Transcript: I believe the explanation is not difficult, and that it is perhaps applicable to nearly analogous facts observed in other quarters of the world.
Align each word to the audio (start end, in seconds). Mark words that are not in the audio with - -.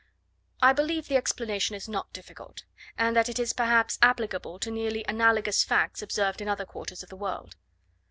I 0.63 0.73
believe 0.73 1.07
the 1.07 1.15
explanation 1.15 1.75
is 1.75 1.87
not 1.87 2.11
difficult, 2.11 2.63
and 2.97 3.15
that 3.15 3.29
it 3.29 3.37
is 3.37 3.53
perhaps 3.53 3.99
applicable 4.01 4.57
to 4.57 4.71
nearly 4.71 5.05
analogous 5.07 5.63
facts 5.63 6.01
observed 6.01 6.41
in 6.41 6.47
other 6.49 6.65
quarters 6.65 7.03
of 7.03 7.09
the 7.09 7.15
world. 7.17 7.55